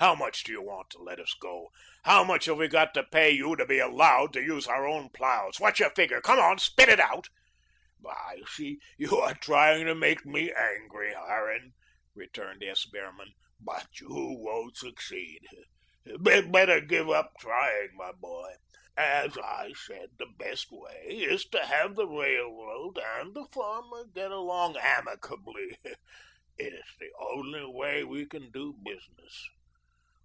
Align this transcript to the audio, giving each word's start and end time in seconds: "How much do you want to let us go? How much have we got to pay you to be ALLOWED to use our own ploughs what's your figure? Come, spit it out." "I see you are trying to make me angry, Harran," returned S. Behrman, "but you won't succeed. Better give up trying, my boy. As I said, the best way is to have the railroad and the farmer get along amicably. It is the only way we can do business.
"How 0.00 0.14
much 0.14 0.44
do 0.44 0.52
you 0.52 0.62
want 0.62 0.90
to 0.90 1.02
let 1.02 1.18
us 1.18 1.34
go? 1.40 1.70
How 2.04 2.22
much 2.22 2.44
have 2.44 2.58
we 2.58 2.68
got 2.68 2.94
to 2.94 3.02
pay 3.02 3.32
you 3.32 3.56
to 3.56 3.66
be 3.66 3.80
ALLOWED 3.80 4.32
to 4.34 4.40
use 4.44 4.68
our 4.68 4.86
own 4.86 5.08
ploughs 5.08 5.58
what's 5.58 5.80
your 5.80 5.90
figure? 5.90 6.20
Come, 6.20 6.56
spit 6.60 6.88
it 6.88 7.00
out." 7.00 7.28
"I 8.08 8.42
see 8.46 8.78
you 8.96 9.16
are 9.18 9.34
trying 9.34 9.86
to 9.86 9.96
make 9.96 10.24
me 10.24 10.52
angry, 10.52 11.12
Harran," 11.14 11.72
returned 12.14 12.62
S. 12.62 12.86
Behrman, 12.86 13.32
"but 13.60 13.88
you 13.98 14.06
won't 14.08 14.76
succeed. 14.76 15.40
Better 16.20 16.80
give 16.80 17.10
up 17.10 17.32
trying, 17.40 17.88
my 17.94 18.12
boy. 18.12 18.52
As 18.96 19.36
I 19.36 19.72
said, 19.72 20.10
the 20.16 20.26
best 20.38 20.68
way 20.70 21.06
is 21.08 21.44
to 21.46 21.66
have 21.66 21.96
the 21.96 22.06
railroad 22.06 22.98
and 22.98 23.34
the 23.34 23.48
farmer 23.52 24.04
get 24.14 24.30
along 24.30 24.76
amicably. 24.76 25.76
It 25.82 25.94
is 26.72 26.86
the 27.00 27.10
only 27.18 27.64
way 27.66 28.04
we 28.04 28.26
can 28.26 28.52
do 28.52 28.74
business. 28.84 29.42